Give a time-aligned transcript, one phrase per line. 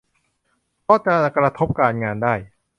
[0.83, 2.33] เพราะจะกระทบการงานได้